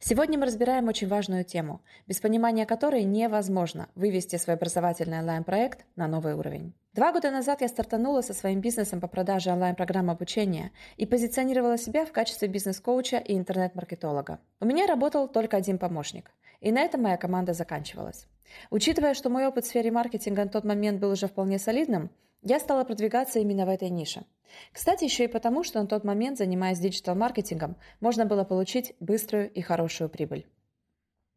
[0.00, 6.08] Сегодня мы разбираем очень важную тему, без понимания которой невозможно вывести свой образовательный онлайн-проект на
[6.08, 6.74] новый уровень.
[6.94, 12.04] Два года назад я стартанула со своим бизнесом по продаже онлайн-программ обучения и позиционировала себя
[12.04, 14.40] в качестве бизнес-коуча и интернет-маркетолога.
[14.60, 16.30] У меня работал только один помощник,
[16.60, 18.26] и на этом моя команда заканчивалась.
[18.70, 22.10] Учитывая, что мой опыт в сфере маркетинга на тот момент был уже вполне солидным,
[22.42, 24.24] я стала продвигаться именно в этой нише.
[24.72, 29.60] Кстати, еще и потому, что на тот момент, занимаясь диджитал-маркетингом, можно было получить быструю и
[29.62, 30.46] хорошую прибыль.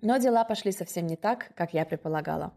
[0.01, 2.53] Но дела пошли совсем не так, как я предполагала.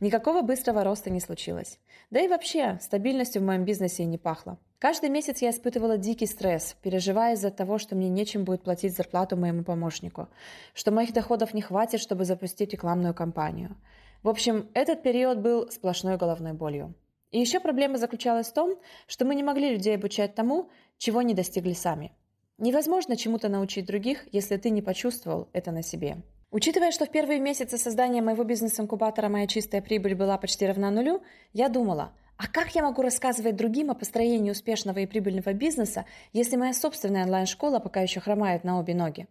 [0.00, 1.78] Никакого быстрого роста не случилось.
[2.10, 4.58] Да и вообще, стабильностью в моем бизнесе и не пахло.
[4.78, 9.36] Каждый месяц я испытывала дикий стресс, переживая из-за того, что мне нечем будет платить зарплату
[9.36, 10.28] моему помощнику,
[10.72, 13.76] что моих доходов не хватит, чтобы запустить рекламную кампанию.
[14.22, 16.94] В общем, этот период был сплошной головной болью.
[17.30, 21.34] И еще проблема заключалась в том, что мы не могли людей обучать тому, чего не
[21.34, 22.12] достигли сами.
[22.58, 26.16] Невозможно чему-то научить других, если ты не почувствовал это на себе.
[26.50, 31.22] Учитывая, что в первые месяцы создания моего бизнес-инкубатора моя чистая прибыль была почти равна нулю,
[31.52, 36.56] я думала, а как я могу рассказывать другим о построении успешного и прибыльного бизнеса, если
[36.56, 39.28] моя собственная онлайн-школа пока еще хромает на обе ноги?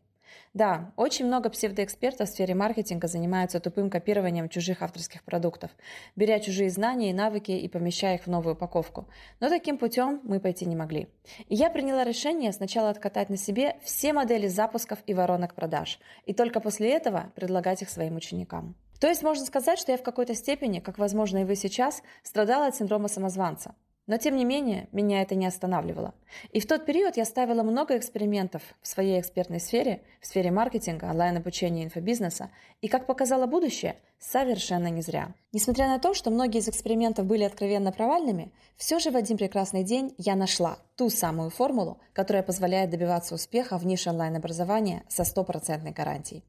[0.53, 5.72] Да, очень много псевдоэкспертов в сфере маркетинга занимаются тупым копированием чужих авторских продуктов,
[6.16, 9.08] беря чужие знания и навыки и помещая их в новую упаковку.
[9.39, 11.08] Но таким путем мы пойти не могли.
[11.48, 16.33] И я приняла решение сначала откатать на себе все модели запусков и воронок продаж, и
[16.33, 18.75] только после этого предлагать их своим ученикам.
[19.00, 22.67] То есть можно сказать, что я в какой-то степени, как возможно и вы сейчас, страдала
[22.67, 23.75] от синдрома самозванца–
[24.08, 26.13] но, тем не менее, меня это не останавливало.
[26.52, 31.05] И в тот период я ставила много экспериментов в своей экспертной сфере, в сфере маркетинга,
[31.05, 32.49] онлайн-обучения инфобизнеса,
[32.81, 35.33] и, как показало будущее, совершенно не зря.
[35.52, 39.83] Несмотря на то, что многие из экспериментов были откровенно провальными, все же в один прекрасный
[39.83, 45.92] день я нашла ту самую формулу, которая позволяет добиваться успеха в нише онлайн-образования со стопроцентной
[45.92, 46.44] гарантией.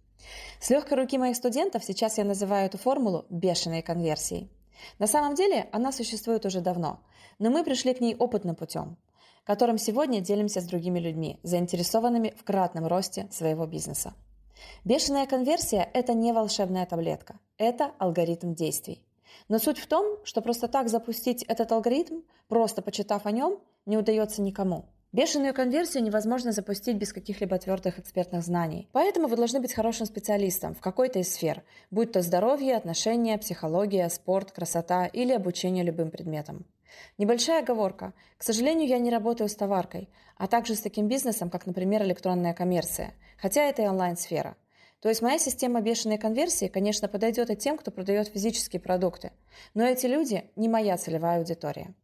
[0.60, 4.50] С легкой руки моих студентов сейчас я называю эту формулу бешеной конверсией.
[4.98, 7.00] На самом деле она существует уже давно,
[7.38, 8.96] но мы пришли к ней опытным путем,
[9.44, 14.14] которым сегодня делимся с другими людьми, заинтересованными в кратном росте своего бизнеса.
[14.84, 19.04] Бешеная конверсия– это не волшебная таблетка, это алгоритм действий.
[19.48, 23.96] Но суть в том, что просто так запустить этот алгоритм, просто почитав о нем, не
[23.96, 28.90] удается никому– Бешеную конверсию невозможно запустить без каких-либо твердых экспертных знаний.
[28.92, 34.10] Поэтому вы должны быть хорошим специалистом в какой-то из сфер, будь то здоровье, отношения, психология,
[34.10, 36.66] спорт, красота или обучение любым предметам.
[37.18, 38.12] Небольшая оговорка.
[38.36, 42.54] К сожалению, я не работаю с товаркой, а также с таким бизнесом, как, например, электронная
[42.54, 44.56] коммерция, хотя это и онлайн-сфера.
[45.00, 49.32] То есть моя система бешеной конверсии, конечно, подойдет и тем, кто продает физические продукты,
[49.74, 51.94] но эти люди не моя целевая аудитория.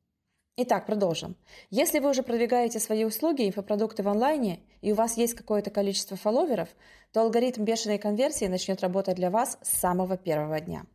[0.57, 1.35] Итак, продолжим.
[1.71, 5.71] Если вы уже продвигаете свои услуги, и инфопродукты в онлайне, и у вас есть какое-то
[5.71, 6.69] количество фолловеров,
[7.13, 10.87] то алгоритм бешеной конверсии начнет работать для вас с самого первого дня.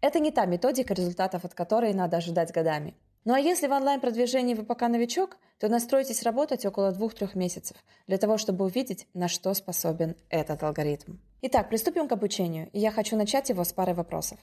[0.00, 2.94] Это не та методика, результатов от которой надо ожидать годами.
[3.26, 7.76] Ну а если в онлайн-продвижении вы пока новичок, то настройтесь работать около 2-3 месяцев
[8.06, 11.16] для того, чтобы увидеть, на что способен этот алгоритм.
[11.42, 14.38] Итак, приступим к обучению, и я хочу начать его с пары вопросов.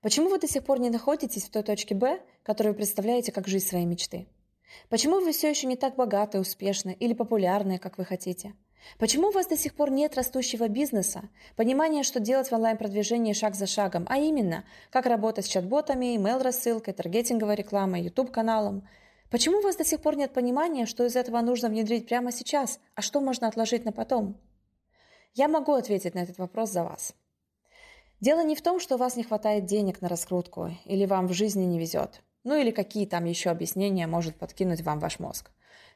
[0.00, 3.48] Почему вы до сих пор не находитесь в той точке Б, которую вы представляете как
[3.48, 4.26] жизнь своей мечты?
[4.88, 8.54] Почему вы все еще не так богаты, успешны или популярны, как вы хотите?
[8.98, 11.22] Почему у вас до сих пор нет растущего бизнеса,
[11.56, 16.94] понимания, что делать в онлайн-продвижении шаг за шагом, а именно, как работать с чат-ботами, email-рассылкой,
[16.94, 18.86] таргетинговой рекламой, YouTube-каналом?
[19.30, 22.80] Почему у вас до сих пор нет понимания, что из этого нужно внедрить прямо сейчас,
[22.94, 24.36] а что можно отложить на потом?
[25.34, 27.14] Я могу ответить на этот вопрос за вас.
[28.20, 31.32] Дело не в том, что у вас не хватает денег на раскрутку, или вам в
[31.32, 32.22] жизни не везет.
[32.44, 35.50] Ну или какие там еще объяснения может подкинуть вам ваш мозг.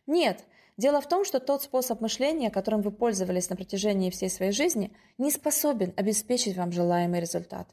[0.07, 0.45] Нет,
[0.77, 4.93] дело в том, что тот способ мышления, которым вы пользовались на протяжении всей своей жизни,
[5.19, 7.69] не способен обеспечить вам желаемый результат.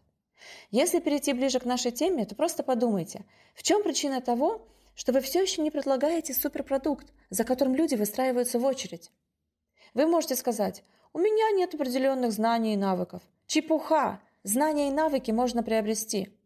[0.72, 3.26] Если перейти ближе к нашей теме, то просто подумайте,
[3.56, 8.60] в чем причина того, что вы все еще не предлагаете суперпродукт, за которым люди выстраиваются
[8.60, 9.12] в очередь.
[9.94, 10.84] Вы можете сказать,
[11.14, 13.22] у меня нет определенных знаний и навыков.
[13.48, 14.22] Чепуха!
[14.44, 16.38] Знания и навыки можно приобрести.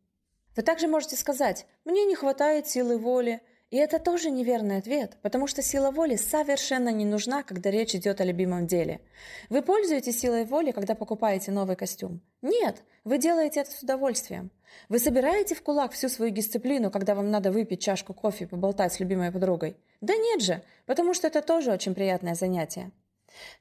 [0.56, 5.46] Вы также можете сказать «мне не хватает силы воли», и это тоже неверный ответ, потому
[5.46, 9.02] что сила воли совершенно не нужна, когда речь идет о любимом деле.
[9.50, 12.22] Вы пользуетесь силой воли, когда покупаете новый костюм?
[12.42, 14.52] Нет, вы делаете это с удовольствием.
[14.88, 18.94] Вы собираете в кулак всю свою дисциплину, когда вам надо выпить чашку кофе и поболтать
[18.94, 19.76] с любимой подругой?
[20.00, 22.92] Да нет же, потому что это тоже очень приятное занятие.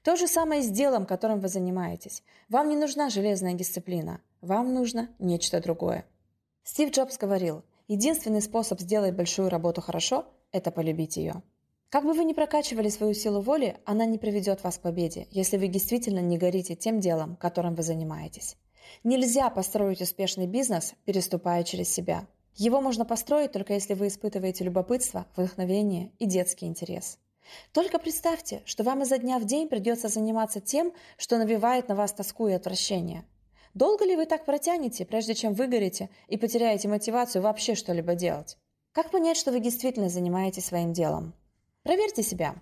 [0.02, 2.22] То же самое с делом, которым вы занимаетесь.
[2.48, 4.20] Вам не нужна железная дисциплина.
[4.40, 6.06] Вам нужно нечто другое.
[6.62, 11.42] Стив Джобс говорил, единственный способ сделать большую работу хорошо– это полюбить ее.
[11.88, 15.56] Как бы вы ни прокачивали свою силу воли, она не приведет вас к победе, если
[15.56, 18.56] вы действительно не горите тем делом, которым вы занимаетесь.
[19.04, 22.26] Нельзя построить успешный бизнес, переступая через себя.
[22.54, 27.18] Его можно построить только если вы испытываете любопытство, вдохновение и детский интерес.
[27.72, 32.12] Только представьте, что вам изо дня в день придется заниматься тем, что навевает на вас
[32.12, 33.24] тоску и отвращение.
[33.76, 38.56] Долго ли вы так протянете, прежде чем выгорите и потеряете мотивацию вообще что-либо делать?
[38.92, 41.34] Как понять, что вы действительно занимаетесь своим делом?
[41.82, 42.54] Проверьте себя.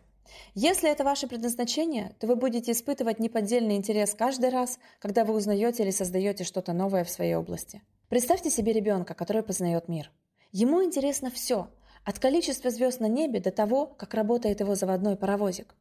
[0.56, 5.84] Если это ваше предназначение, то вы будете испытывать неподдельный интерес каждый раз, когда вы узнаете
[5.84, 7.80] или создаете что-то новое в своей области.
[8.08, 10.10] Представьте себе ребенка, который познает мир.
[10.50, 11.68] Ему интересно все,
[12.04, 15.76] от количества звезд на небе до того, как работает его заводной паровозик.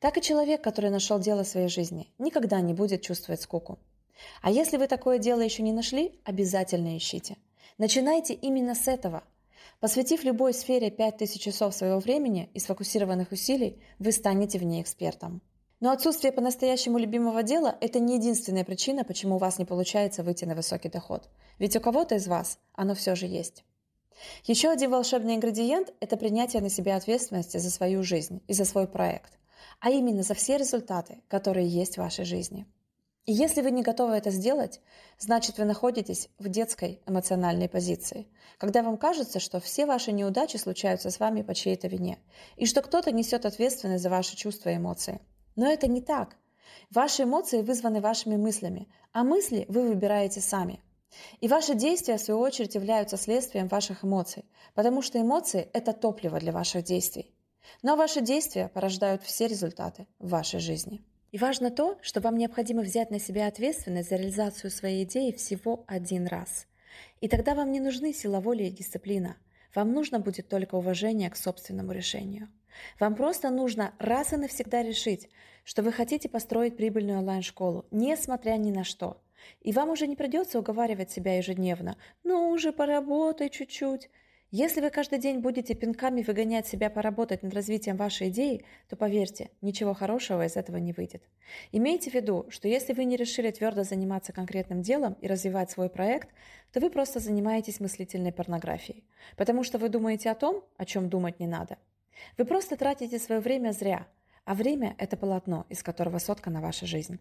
[0.00, 3.78] Так и человек, который нашел дело своей жизни, никогда не будет чувствовать скуку.
[4.40, 7.36] А если вы такое дело еще не нашли, обязательно ищите.
[7.78, 9.22] Начинайте именно с этого,
[9.82, 15.42] Посвятив любой сфере 5000 часов своего времени и сфокусированных усилий, вы станете в ней экспертом.
[15.80, 20.44] Но отсутствие по-настоящему любимого дела– это не единственная причина, почему у вас не получается выйти
[20.44, 21.28] на высокий доход.
[21.58, 23.64] Ведь у кого-то из вас оно все же есть.
[24.44, 28.86] Еще один волшебный ингредиент– это принятие на себя ответственности за свою жизнь и за свой
[28.86, 29.36] проект,
[29.80, 32.66] а именно за все результаты, которые есть в вашей жизни.
[33.24, 34.80] И если вы не готовы это сделать,
[35.16, 38.26] значит вы находитесь в детской эмоциональной позиции,
[38.58, 42.18] когда вам кажется, что все ваши неудачи случаются с вами по чьей-то вине,
[42.56, 45.20] и что кто-то несет ответственность за ваши чувства и эмоции.
[45.54, 46.36] Но это не так.
[46.90, 50.80] Ваши эмоции вызваны вашими мыслями, а мысли вы выбираете сами.
[51.40, 54.44] И ваши действия, в свою очередь, являются следствием ваших эмоций,
[54.74, 57.32] потому что эмоции– это топливо для ваших действий.
[57.82, 61.04] Но ваши действия порождают все результаты в вашей жизни.
[61.32, 65.82] И важно то, что вам необходимо взять на себя ответственность за реализацию своей идеи всего
[65.86, 66.66] один раз.
[67.22, 69.36] И тогда вам не нужны сила воли и дисциплина.
[69.74, 72.48] Вам нужно будет только уважение к собственному решению.
[73.00, 75.30] Вам просто нужно раз и навсегда решить,
[75.64, 79.22] что вы хотите построить прибыльную онлайн-школу, несмотря ни на что.
[79.62, 81.96] И вам уже не придется уговаривать себя ежедневно.
[82.24, 84.10] «Ну уже поработай чуть-чуть».
[84.54, 89.48] Если вы каждый день будете пинками выгонять себя поработать над развитием вашей идеи, то поверьте,
[89.62, 91.22] ничего хорошего из этого не выйдет.
[91.72, 95.88] Имейте в виду, что если вы не решили твердо заниматься конкретным делом и развивать свой
[95.88, 96.28] проект,
[96.70, 99.04] то вы просто занимаетесь мыслительной порнографией,
[99.38, 101.78] потому что вы думаете о том, о чем думать не надо.
[102.36, 104.06] Вы просто тратите свое время зря,
[104.44, 107.18] а время– это полотно, из которого соткана ваша жизнь.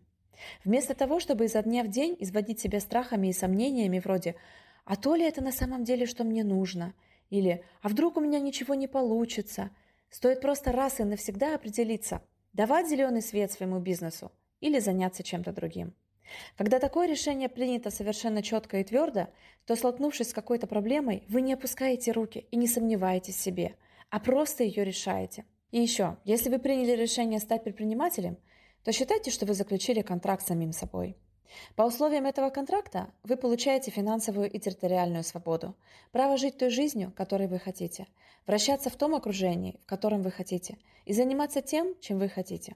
[0.66, 4.36] Вместо того, чтобы изо дня в день изводить себя страхами и сомнениями вроде
[4.84, 6.94] «А то ли это на самом деле, что мне нужно?»
[7.32, 9.72] Или «А вдруг у меня ничего не получится?»
[10.12, 15.96] Стоит просто раз и навсегда определиться, давать зеленый свет своему бизнесу или заняться чем-то другим.
[16.58, 19.30] Когда такое решение принято совершенно четко и твердо,
[19.66, 23.76] то, столкнувшись с какой-то проблемой, вы не опускаете руки и не сомневаетесь в себе,
[24.10, 25.46] а просто ее решаете.
[25.72, 28.38] И еще, если вы приняли решение стать предпринимателем,
[28.84, 31.16] то считайте, что вы заключили контракт с самим собой.
[31.76, 35.76] По условиям этого контракта вы получаете финансовую и территориальную свободу,
[36.12, 38.08] право жить той жизнью, которой вы хотите,
[38.48, 42.76] вращаться в том окружении, в котором вы хотите, и заниматься тем, чем вы хотите.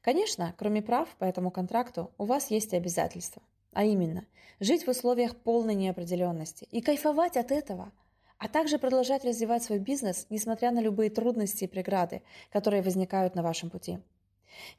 [0.00, 3.42] Конечно, кроме прав по этому контракту, у вас есть и обязательства.
[3.72, 4.26] А именно,
[4.60, 7.92] жить в условиях полной неопределенности и кайфовать от этого,
[8.38, 13.42] а также продолжать развивать свой бизнес, несмотря на любые трудности и преграды, которые возникают на
[13.42, 13.98] вашем пути.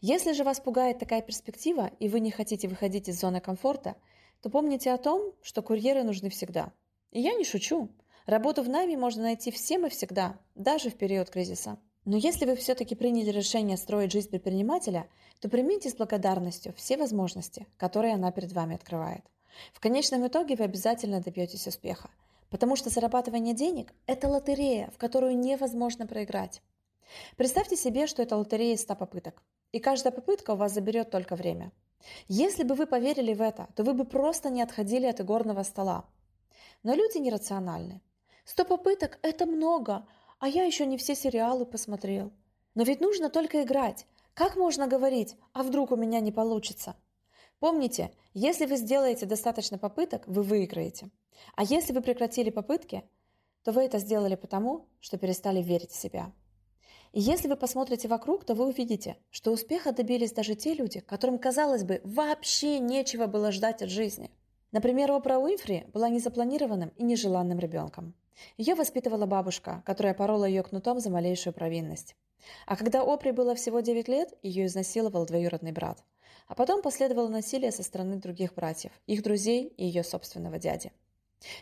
[0.02, 3.96] Если же вас пугает такая перспектива, и вы не хотите выходить из зоны комфорта,
[4.42, 6.74] то помните о том, что курьеры нужны всегда.
[7.12, 7.90] И я не шучу.
[8.26, 11.78] Работу в найме можно найти всем и всегда, даже в период кризиса.
[12.06, 15.08] Но если вы все-таки приняли решение строить жизнь предпринимателя,
[15.40, 19.24] то примите с благодарностью все возможности, которые она перед вами открывает.
[19.72, 22.10] В конечном итоге вы обязательно добьетесь успеха,
[22.50, 26.62] потому что зарабатывание денег– это лотерея, в которую невозможно проиграть.
[27.38, 29.42] Представьте себе, что это лотерея из 100 попыток,
[29.74, 31.74] и каждая попытка у вас заберет только время.
[32.28, 36.06] Если бы вы поверили в это, то вы бы просто не отходили от игорного стола.
[36.84, 38.02] Но люди нерациональны.
[38.46, 40.06] 100 попыток– это много,
[40.40, 42.32] а я еще не все сериалы посмотрел.
[42.76, 44.06] Но ведь нужно только играть.
[44.34, 46.96] Как можно говорить, а вдруг у меня не получится?
[47.60, 51.10] Помните, если вы сделаете достаточно попыток, вы выиграете.
[51.56, 53.04] А если вы прекратили попытки,
[53.64, 56.32] то вы это сделали потому, что перестали верить в себя.
[57.14, 61.38] И если вы посмотрите вокруг, то вы увидите, что успеха добились даже те люди, которым,
[61.38, 64.32] казалось бы, вообще нечего было ждать от жизни.
[64.72, 68.16] Например, Опра Уинфри была незапланированным и нежеланным ребенком.
[68.58, 72.16] Ее воспитывала бабушка, которая порола ее кнутом за малейшую провинность.
[72.66, 76.04] А когда Опре было всего 9 лет, ее изнасиловал двоюродный брат.
[76.48, 80.92] А потом последовало насилие со стороны других братьев, их друзей и ее собственного дяди.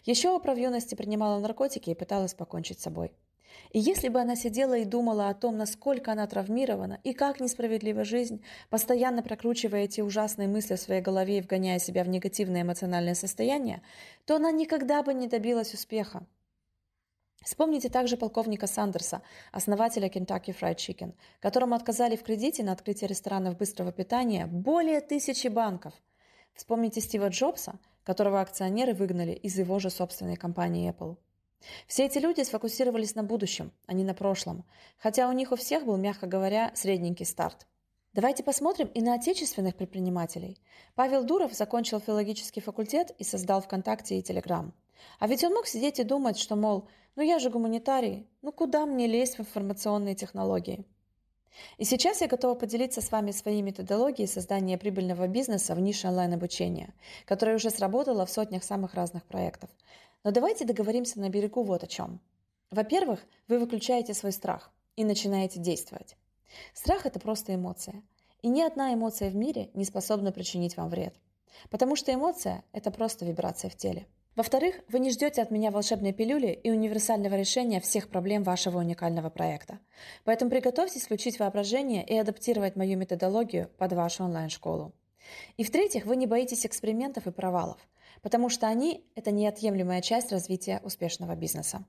[0.06, 3.12] Еще Опра в юности принимала наркотики и пыталась покончить с собой.
[3.72, 8.04] И если бы она сидела и думала о том, насколько она травмирована и как несправедлива
[8.04, 13.16] жизнь, постоянно прокручивая эти ужасные мысли в своей голове и вгоняя себя в негативное эмоциональное
[13.16, 13.82] состояние,
[14.26, 16.26] то она никогда бы не добилась успеха.
[17.44, 23.58] Вспомните также полковника Сандерса, основателя Kentucky Fried Chicken, которому отказали в кредите на открытие ресторанов
[23.58, 25.94] быстрого питания более тысячи банков.
[26.54, 31.18] Вспомните Стива Джобса, которого акционеры выгнали из его же собственной компании Apple.
[31.88, 34.64] Все эти люди сфокусировались на будущем, а не на прошлом,
[34.98, 37.68] хотя у них у всех был, мягко говоря, средненький старт.
[38.14, 40.58] Давайте посмотрим и на отечественных предпринимателей.
[40.96, 44.74] Павел Дуров закончил филологический факультет и создал ВКонтакте и Телеграм.
[45.20, 48.86] А ведь он мог сидеть и думать, что, мол, ну я же гуманитарий, ну куда
[48.86, 50.86] мне лезть в информационные технологии?
[51.78, 56.94] И сейчас я готова поделиться с вами своей методологией создания прибыльного бизнеса в нише онлайн-обучения,
[57.26, 59.70] которая уже сработала в сотнях самых разных проектов.
[60.24, 62.20] Но давайте договоримся на берегу вот о чем.
[62.70, 66.16] Во-первых, вы выключаете свой страх и начинаете действовать.
[66.74, 68.04] Страх– это просто эмоция.
[68.42, 71.16] И ни одна эмоция в мире не способна причинить вам вред.
[71.70, 74.08] Потому что эмоция– это просто вибрация в теле.
[74.36, 79.30] Во-вторых, вы не ждете от меня волшебной пилюли и универсального решения всех проблем вашего уникального
[79.30, 79.80] проекта.
[80.24, 84.94] Поэтому приготовьтесь включить воображение и адаптировать мою методологию под вашу онлайн-школу.
[85.58, 87.78] И в-третьих, вы не боитесь экспериментов и провалов,
[88.22, 91.86] потому что они– это неотъемлемая часть развития успешного бизнеса.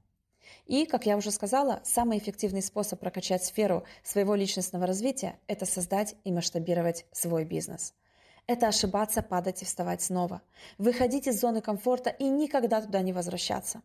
[0.67, 6.15] И, как я уже сказала, самый эффективный способ прокачать сферу своего личностного развития– это создать
[6.25, 7.95] и масштабировать свой бизнес–
[8.47, 10.43] это ошибаться, падать и вставать снова.
[10.79, 13.83] Выходить из зоны комфорта и никогда туда не возвращаться.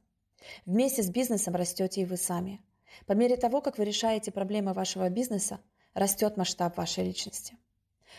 [0.66, 2.62] Вместе с бизнесом растете и вы сами.
[3.06, 5.60] По мере того, как вы решаете проблемы вашего бизнеса,
[5.94, 7.56] растет масштаб вашей личности.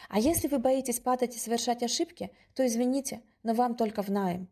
[0.09, 4.49] А если вы боитесь падать и совершать ошибки, то извините, но вам только в найм.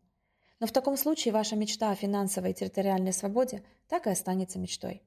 [0.59, 5.03] Но в таком случае ваша мечта о финансовой и территориальной свободе так и останется мечтой.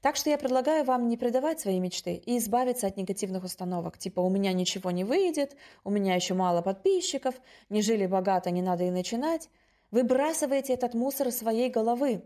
[0.00, 4.20] Так что я предлагаю вам не предавать свои мечты и избавиться от негативных установок, типа
[4.20, 7.34] «у меня ничего не выйдет», «у меня еще мало подписчиков»,
[7.68, 9.48] «не жили богато, не надо и начинать».
[9.90, 12.24] Выбрасывайте этот мусор из своей головы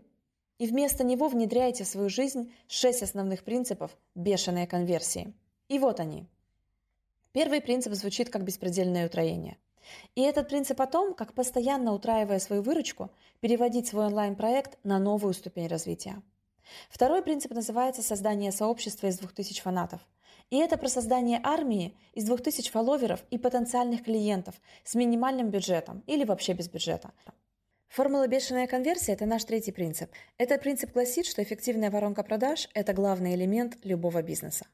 [0.59, 5.33] и вместо него внедряйте в свою жизнь шесть основных принципов бешеной конверсии.
[5.67, 6.27] И вот они.
[7.35, 9.57] Первый принцип звучит как беспредельное утроение.
[10.15, 13.11] И этот принцип о том, как постоянно утраивая свою выручку,
[13.41, 16.21] переводить свой онлайн-проект на новую ступень развития.
[16.89, 19.99] Второй принцип называется создание сообщества из 2000 фанатов.
[20.49, 26.23] И это про создание армии из 2000 фолловеров и потенциальных клиентов с минимальным бюджетом или
[26.23, 27.11] вообще без бюджета.
[27.89, 30.09] Формула бешеная конверсия– это наш третий принцип.
[30.37, 34.67] Этот принцип гласит, что эффективная воронка продаж– это главный элемент любого бизнеса.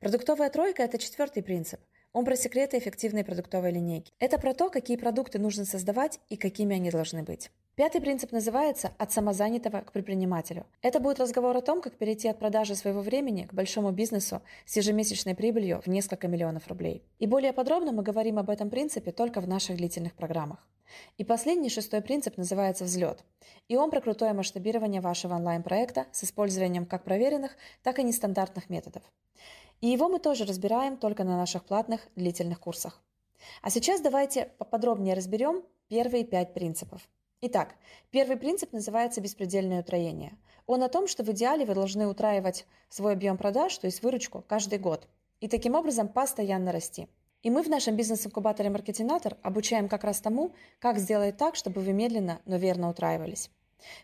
[0.00, 1.80] Продуктовая тройка– это четвертый принцип.
[2.12, 4.12] Он про секреты эффективной продуктовой линейки.
[4.18, 7.52] Это про то, какие продукты нужно создавать и какими они должны быть.
[7.76, 10.66] Пятый принцип называется «от самозанятого к предпринимателю».
[10.82, 14.76] Это будет разговор о том, как перейти от продажи своего времени к большому бизнесу с
[14.76, 17.04] ежемесячной прибылью в несколько миллионов рублей.
[17.20, 20.66] И более подробно мы говорим об этом принципе только в наших длительных программах.
[21.16, 23.24] И последний, шестой принцип называется «взлет».
[23.68, 29.04] И он про крутое масштабирование вашего онлайн-проекта с использованием как проверенных, так и нестандартных методов.
[29.80, 33.00] И его мы тоже разбираем только на наших платных длительных курсах.
[33.62, 37.08] А сейчас давайте поподробнее разберем первые пять принципов–
[37.42, 37.74] Итак,
[38.10, 40.36] первый принцип называется беспредельное утроение.
[40.66, 44.44] Он о том, что в идеале вы должны утраивать свой объем продаж, то есть выручку,
[44.46, 45.08] каждый год.
[45.40, 47.08] И таким образом постоянно расти.
[47.42, 51.94] И мы в нашем бизнес-инкубаторе Маркетинатор обучаем как раз тому, как сделать так, чтобы вы
[51.94, 53.50] медленно, но верно утраивались.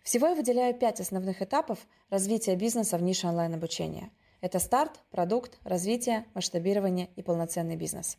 [0.03, 4.11] Всего я выделяю пять основных этапов развития бизнеса в нише онлайн-обучения.
[4.47, 8.17] Это старт, продукт, развитие, масштабирование и полноценный бизнес.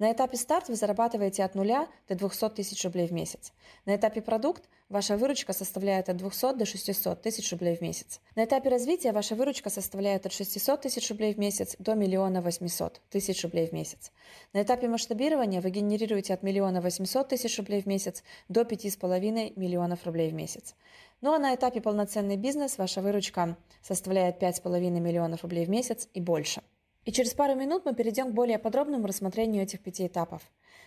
[0.00, 3.52] На этапе старт вы зарабатываете от 0 до 200 тысяч рублей в месяц.
[3.84, 8.20] На этапе продукт ваша выручка составляет от 200 до 600 тысяч рублей в месяц.
[8.34, 13.00] На этапе развития ваша выручка составляет от 600 тысяч рублей в месяц до 1 800
[13.10, 14.12] тысяч рублей в месяц.
[14.52, 20.04] На этапе масштабирования вы генерируете от 1 800 тысяч рублей в месяц до 5,5 миллионов
[20.04, 20.74] рублей в месяц.
[21.20, 26.20] Ну а на этапе полноценный бизнес ваша выручка составляет 5,5 миллионов рублей в месяц и
[26.20, 26.62] больше–
[27.04, 30.40] и через пару минут мы перейдем к более подробному рассмотрению этих пяти этапов.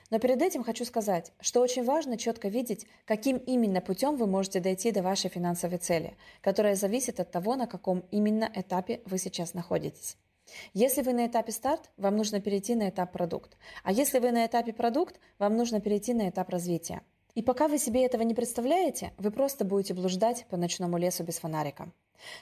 [0.09, 4.59] Но перед этим хочу сказать, что очень важно четко видеть, каким именно путем вы можете
[4.59, 9.53] дойти до вашей финансовой цели, которая зависит от того, на каком именно этапе вы сейчас
[9.53, 10.17] находитесь.
[10.73, 13.57] Если вы на этапе старт, вам нужно перейти на этап продукт.
[13.83, 17.01] А если вы на этапе продукт, вам нужно перейти на этап развития.
[17.35, 21.37] И пока вы себе этого не представляете, вы просто будете блуждать по ночному лесу без
[21.37, 21.91] фонарика.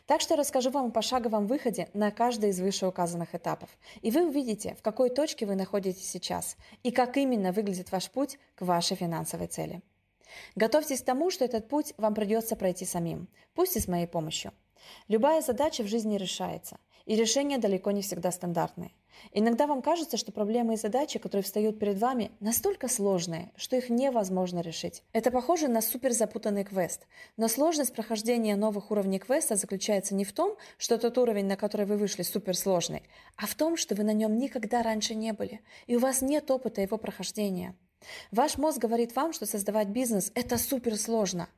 [0.06, 3.70] Так что расскажу вам о пошаговом выходе на каждый из вышеуказанных этапов.
[4.02, 8.40] И вы увидите, в какой точке вы находитесь сейчас и как именно выглядит ваш путь
[8.56, 9.82] к вашей финансовой цели.
[10.56, 14.52] Готовьтесь к тому, что этот путь вам придется пройти самим, пусть и с моей помощью.
[15.08, 18.92] Любая задача в жизни решается, и решения далеко не всегда стандартные.
[19.32, 23.90] Иногда вам кажется, что проблемы и задачи, которые встают перед вами, настолько сложные, что их
[23.90, 25.04] невозможно решить.
[25.14, 27.08] Это похоже на супер запутанный квест.
[27.38, 31.86] Но сложность прохождения новых уровней квеста заключается не в том, что тот уровень, на который
[31.86, 33.04] вы вышли, суперсложный,
[33.38, 36.50] а в том, что вы на нем никогда раньше не были, и у вас нет
[36.52, 37.76] опыта его прохождения.
[38.32, 41.50] Ваш мозг говорит вам, что создавать бизнес– это суперсложно.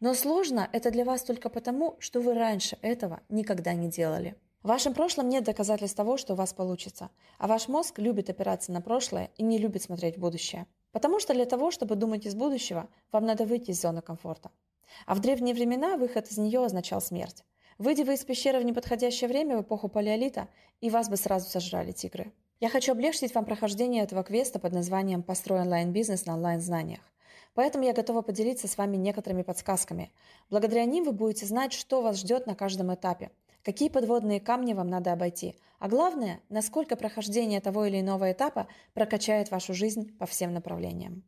[0.00, 4.36] Но сложно это для вас только потому, что вы раньше этого никогда не делали.
[4.62, 8.72] В вашем прошлом нет доказательств того, что у вас получится, а ваш мозг любит опираться
[8.72, 10.66] на прошлое и не любит смотреть в будущее.
[10.92, 14.50] Потому что для того, чтобы думать из будущего, вам надо выйти из зоны комфорта.
[15.06, 17.42] А в древние времена выход из нее означал смерть.
[17.78, 20.48] Выйди вы из пещеры в неподходящее время в эпоху палеолита,
[20.82, 22.30] и вас бы сразу сожрали тигры.
[22.58, 27.00] Я хочу облегчить вам прохождение этого квеста под названием «Построй онлайн-бизнес на онлайн-знаниях».
[27.54, 30.12] Поэтому я готова поделиться с вами некоторыми подсказками.
[30.50, 33.30] Благодаря ним вы будете знать, что вас ждет на каждом этапе,
[33.62, 39.50] какие подводные камни вам надо обойти, а главное, насколько прохождение того или иного этапа прокачает
[39.50, 41.24] вашу жизнь по всем направлениям.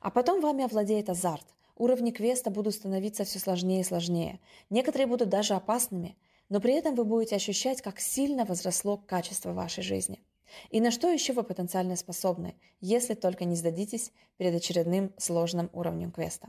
[0.00, 1.46] А потом вами овладеет азарт.
[1.76, 4.40] Уровни квеста будут становиться все сложнее и сложнее.
[4.68, 6.16] Некоторые будут даже опасными,
[6.48, 10.22] но при этом вы будете ощущать, как сильно возросло качество вашей жизни.
[10.70, 16.10] И на что еще вы потенциально способны, если только не сдадитесь перед очередным сложным уровнем
[16.10, 16.48] квеста.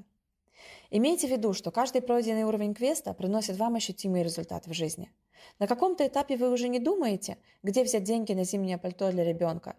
[0.92, 5.12] Имейте в виду, что каждый пройденный уровень квеста приносит вам ощутимые результаты в жизни.
[5.60, 9.76] На каком-то этапе вы уже не думаете, где взять деньги на зимнее пальто для ребенка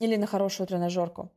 [0.00, 1.30] или на хорошую тренажерку.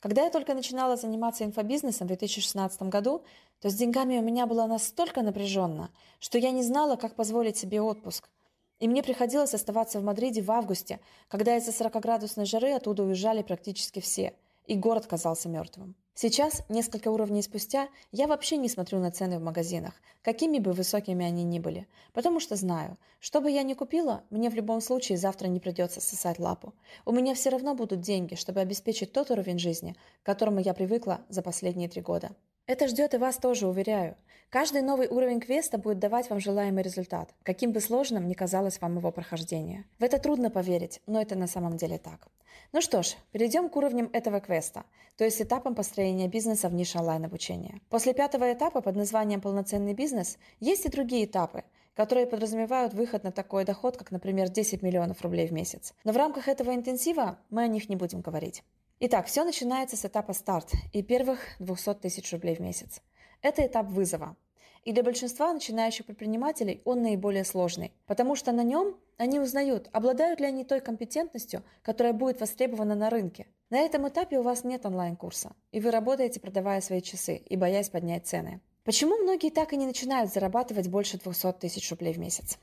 [0.00, 3.24] Когда я только начинала заниматься инфобизнесом в 2016 году,
[3.60, 7.82] то с деньгами у меня было настолько напряженно, что я не знала, как позволить себе
[7.82, 8.30] отпуск.
[8.78, 14.00] И мне приходилось оставаться в Мадриде в августе, когда из-за 40-градусной жары оттуда уезжали практически
[14.00, 14.34] все,
[14.66, 15.94] и город казался мертвым.
[16.18, 19.92] Сейчас, несколько уровней спустя, я вообще не смотрю на цены в магазинах,
[20.22, 24.48] какими бы высокими они ни были, потому что знаю, что бы я ни купила, мне
[24.48, 26.72] в любом случае завтра не придется сосать лапу.
[27.04, 31.20] У меня все равно будут деньги, чтобы обеспечить тот уровень жизни, к которому я привыкла
[31.28, 32.30] за последние три года.
[32.66, 34.16] Это ждет и вас тоже, уверяю.
[34.50, 38.96] Каждый новый уровень квеста будет давать вам желаемый результат, каким бы сложным ни казалось вам
[38.96, 39.84] его прохождение.
[40.00, 42.26] В это трудно поверить, но это на самом деле так.
[42.72, 44.84] Ну что ж, перейдем к уровням этого квеста,
[45.16, 47.80] то есть этапам построения бизнеса в нише онлайн-обучения.
[47.88, 51.62] После пятого этапа под названием «Полноценный бизнес» есть и другие этапы,
[51.94, 55.94] которые подразумевают выход на такой доход, как, например, 10 миллионов рублей в месяц.
[56.02, 58.64] Но в рамках этого интенсива мы о них не будем говорить.
[58.98, 63.02] Итак, все начинается с этапа старт и первых 200 тысяч рублей в месяц.
[63.42, 64.36] Это этап вызова.
[64.84, 70.40] И для большинства начинающих предпринимателей он наиболее сложный, потому что на нем они узнают, обладают
[70.40, 73.48] ли они той компетентностью, которая будет востребована на рынке.
[73.68, 77.90] На этом этапе у вас нет онлайн-курса, и вы работаете, продавая свои часы и боясь
[77.90, 78.62] поднять цены.
[78.82, 82.56] Почему многие так и не начинают зарабатывать больше 200 тысяч рублей в месяц?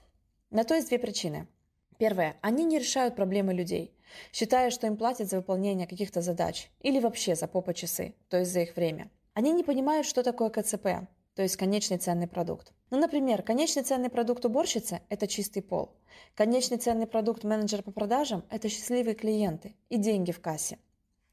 [0.50, 1.48] На то есть две причины.
[2.04, 2.36] Первое.
[2.42, 3.96] Они не решают проблемы людей,
[4.34, 8.52] считая, что им платят за выполнение каких-то задач или вообще за попа часы, то есть
[8.52, 9.10] за их время.
[9.34, 12.74] Они не понимают, что такое КЦП, то есть конечный ценный продукт.
[12.90, 15.92] Ну, например, конечный ценный продукт уборщицы– это чистый пол.
[16.36, 20.80] Конечный ценный продукт менеджера по продажам– это счастливые клиенты и деньги в кассе.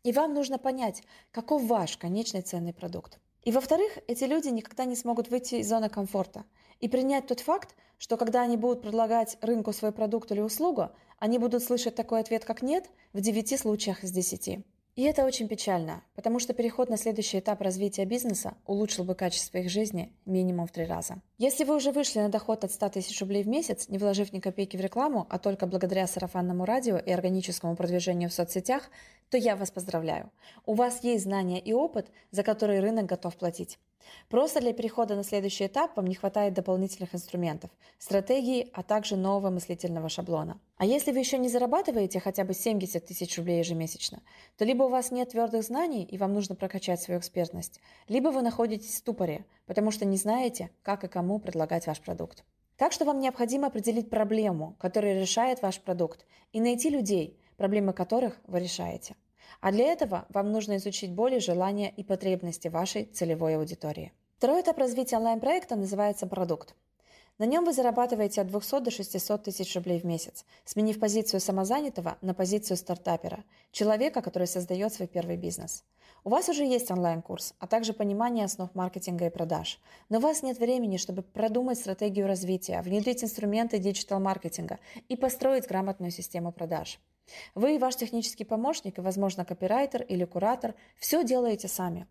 [0.05, 1.03] И вам нужно понять,
[1.33, 3.19] каков ваш конечный ценный продукт.
[3.43, 6.45] И во-вторых, эти люди никогда не смогут выйти из зоны комфорта
[6.81, 11.39] и принять тот факт, что когда они будут предлагать рынку свой продукт или услугу, они
[11.39, 14.65] будут слышать такой ответ, как «нет» в 9 случаях из 10.
[14.97, 19.59] И это очень печально, потому что переход на следующий этап развития бизнеса улучшил бы качество
[19.59, 21.23] их жизни минимум в три раза.
[21.39, 24.41] Если вы уже вышли на доход от 100 тысяч рублей в месяц, не вложив ни
[24.41, 28.91] копейки в рекламу, а только благодаря сарафанному радио и органическому продвижению в соцсетях,
[29.31, 30.31] то я вас поздравляю.
[30.67, 33.79] У вас есть знания и опыт, за которые рынок готов платить.
[34.29, 39.51] Просто для перехода на следующий этап вам не хватает дополнительных инструментов, стратегии, а также нового
[39.51, 40.61] мыслительного шаблона.
[40.77, 44.23] А если вы еще не зарабатываете хотя бы 70 тысяч рублей ежемесячно,
[44.57, 48.43] то либо у вас нет твердых знаний и вам нужно прокачать свою экспертность, либо вы
[48.43, 52.45] находитесь в ступоре, потому что не знаете, как и кому предлагать ваш продукт.
[52.77, 58.39] Так что вам необходимо определить проблему, которая решает ваш продукт, и найти людей, проблемы которых
[58.47, 59.17] вы решаете.
[59.61, 64.13] А для этого вам нужно изучить боли, желания и потребности вашей целевой аудитории.
[64.39, 66.75] Второй этап развития онлайн-проекта называется продукт.
[67.41, 72.19] На нем вы зарабатываете от 200 до 600 тысяч рублей в месяц, сменив позицию самозанятого
[72.21, 75.85] на позицию стартапера, человека, который создает свой первый бизнес.
[76.23, 79.81] У вас уже есть онлайн-курс, а также понимание основ маркетинга и продаж.
[80.11, 86.11] Но у вас нет времени, чтобы продумать стратегию развития, внедрить инструменты диджитал-маркетинга и построить грамотную
[86.11, 87.01] систему продаж.
[87.55, 92.07] Вы и ваш технический помощник, и, возможно, копирайтер или куратор, все делаете сами.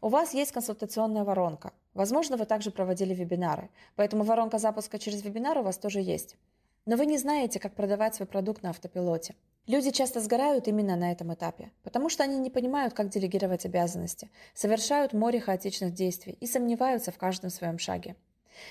[0.00, 1.72] У вас есть консультационная воронка.
[1.94, 6.36] Возможно, вы также проводили вебинары, поэтому воронка запуска через вебинар у вас тоже есть.
[6.84, 9.34] Но вы не знаете, как продавать свой продукт на автопилоте.
[9.68, 14.28] Люди часто сгорают именно на этом этапе, потому что они не понимают, как делегировать обязанности,
[14.54, 18.16] совершают море хаотичных действий и сомневаются в каждом своем шаге.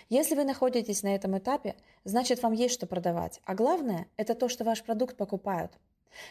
[0.09, 4.49] Если вы находитесь на этом этапе, значит вам есть что продавать, а главное– это то,
[4.49, 5.71] что ваш продукт покупают.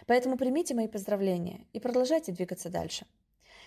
[0.06, 3.06] Поэтому примите мои поздравления и продолжайте двигаться дальше.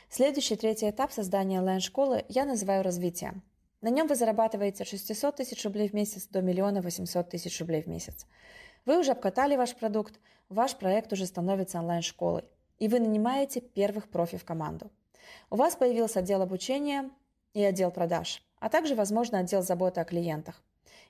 [0.09, 3.41] Следующий третий этап создания онлайн-школы я называю развитием.
[3.81, 7.81] На нем вы зарабатываете от 600 тысяч рублей в месяц до миллиона 800 тысяч рублей
[7.81, 8.25] в месяц.
[8.85, 10.19] Вы уже обкатали ваш продукт,
[10.49, 12.43] ваш проект уже становится онлайн-школой,
[12.79, 14.91] и вы нанимаете первых профи в команду.
[15.49, 17.09] У вас появился отдел обучения
[17.53, 20.61] и отдел продаж, а также, возможно, отдел заботы о клиентах.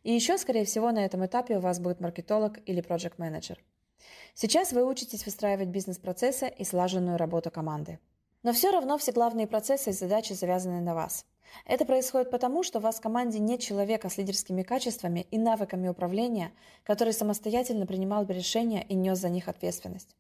[0.04, 3.60] И еще, скорее всего, на этом этапе у вас будет маркетолог или проект менеджер
[4.34, 8.00] Сейчас вы учитесь выстраивать бизнес-процессы и слаженную работу команды.
[8.42, 11.26] Но все равно все главные процессы и задачи завязаны на вас.
[11.66, 15.88] Это происходит потому, что у вас в команде нет человека с лидерскими качествами и навыками
[15.88, 16.52] управления,
[16.84, 20.16] который самостоятельно принимал бы решения и нес за них ответственность.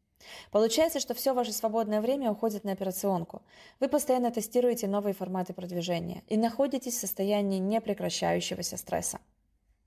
[0.51, 3.41] Получается, что все ваше свободное время уходит на операционку.
[3.79, 9.19] Вы постоянно тестируете новые форматы продвижения и находитесь в состоянии непрекращающегося стресса.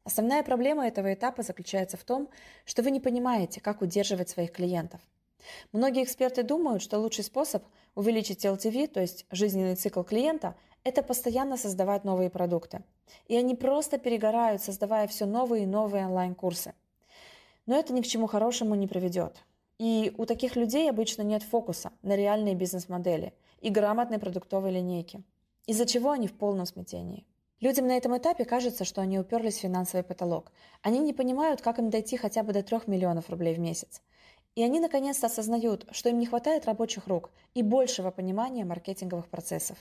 [0.04, 2.28] Основная проблема этого этапа заключается в том,
[2.64, 5.00] что вы не понимаете, как удерживать своих клиентов–
[5.72, 11.56] Многие эксперты думают, что лучший способ увеличить LTV, то есть жизненный цикл клиента, это постоянно
[11.56, 12.82] создавать новые продукты.
[13.26, 16.74] И они просто перегорают, создавая все новые и новые онлайн-курсы.
[17.66, 19.42] Но это ни к чему хорошему не приведет.
[19.78, 25.22] И у таких людей обычно нет фокуса на реальные бизнес-модели и грамотной продуктовой линейки,
[25.66, 27.26] из-за чего они в полном смятении.
[27.60, 30.52] Людям на этом этапе кажется, что они уперлись в финансовый потолок.
[30.82, 34.02] Они не понимают, как им дойти хотя бы до 3 миллионов рублей в месяц.
[34.54, 39.76] И они наконец-то осознают, что им не хватает рабочих рук и большего понимания маркетинговых процессов.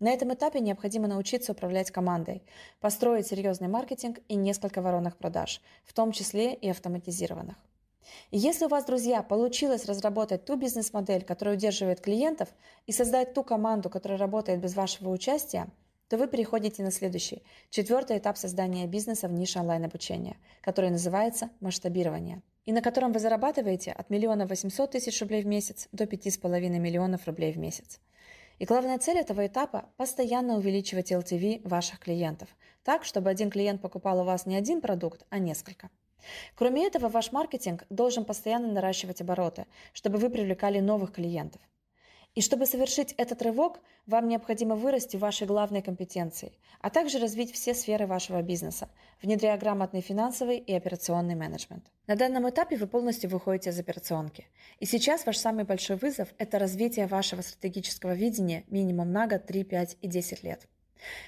[0.00, 2.42] На этом этапе необходимо научиться управлять командой,
[2.80, 7.56] построить серьезный маркетинг и несколько воронок продаж, в том числе и автоматизированных.
[8.30, 12.48] Если у вас, друзья, получилось разработать ту бизнес-модель, которая удерживает клиентов,
[12.86, 15.68] и создать ту команду, которая работает без вашего участия,
[16.08, 22.42] то вы переходите на следующий, четвертый этап создания бизнеса в нише онлайн-обучения, который называется масштабирование–
[22.68, 26.36] и на котором вы зарабатываете от миллиона восемьсот тысяч рублей в месяц до пяти с
[26.36, 27.98] половиной миллионов рублей в месяц.
[28.58, 32.50] И главная цель этого этапа– постоянно увеличивать LTV ваших клиентов,
[32.82, 35.88] так, чтобы один клиент покупал у вас не один продукт, а несколько.
[36.54, 41.60] Кроме этого, ваш маркетинг должен постоянно наращивать обороты, чтобы вы привлекали новых клиентов–
[42.38, 47.52] и чтобы совершить этот рывок, вам необходимо вырасти в вашей главной компетенции, а также развить
[47.52, 48.88] все сферы вашего бизнеса,
[49.20, 51.84] внедряя грамотный финансовый и операционный менеджмент.
[52.06, 54.46] На данном этапе вы полностью выходите из операционки.
[54.78, 59.64] И сейчас ваш самый большой вызов– это развитие вашего стратегического видения минимум на год, 3,
[59.64, 60.68] 5 и 10 лет.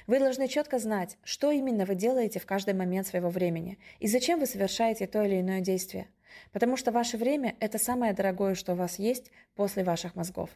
[0.06, 4.40] Вы должны четко знать, что именно вы делаете в каждый момент своего времени и зачем
[4.40, 6.08] вы совершаете то или иное действие–
[6.52, 10.50] Потому что ваше время– это самое дорогое, что у вас есть после ваших мозгов.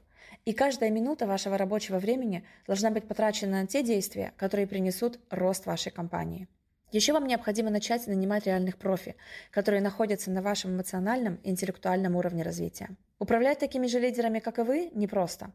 [0.44, 5.66] И каждая минута вашего рабочего времени должна быть потрачена на те действия, которые принесут рост
[5.66, 6.48] вашей компании.
[6.90, 9.16] Еще вам необходимо начать нанимать реальных профи,
[9.50, 12.90] которые находятся на вашем эмоциональном и интеллектуальном уровне развития.
[13.18, 15.50] Управлять такими же лидерами, как и вы, непросто.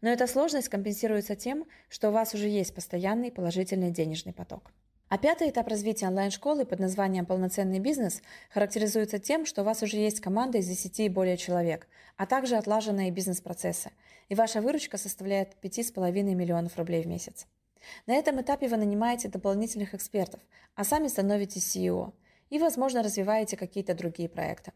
[0.00, 4.72] Но эта сложность компенсируется тем, что у вас уже есть постоянный положительный денежный поток.
[5.10, 9.96] А пятый этап развития онлайн-школы под названием «Полноценный бизнес» характеризуется тем, что у вас уже
[9.96, 13.90] есть команда из 10 и более человек, а также отлаженные бизнес-процессы,
[14.28, 17.48] и ваша выручка составляет 5,5 миллионов рублей в месяц.
[18.06, 20.40] На этом этапе вы нанимаете дополнительных экспертов,
[20.76, 22.12] а сами становитесь CEO
[22.48, 24.72] и, возможно, развиваете какие-то другие проекты.